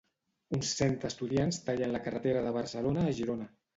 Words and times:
Uns 0.57 0.69
cent 0.79 0.95
estudiants 1.09 1.61
tallen 1.67 1.93
la 1.97 2.03
carretera 2.07 2.43
de 2.47 2.55
Barcelona 2.59 3.05
a 3.11 3.13
Girona. 3.21 3.51